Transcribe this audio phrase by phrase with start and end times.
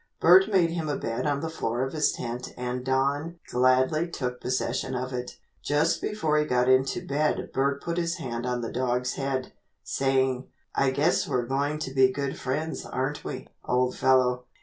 [0.19, 4.41] Bert made him a bed on the floor of his tent and Don gladly took
[4.41, 5.37] possession of it.
[5.61, 9.53] Just before he got into bed Bert put his hand on the dog's head,
[9.83, 14.45] saying, "I guess we're going to be good friends aren't we, old fellow?"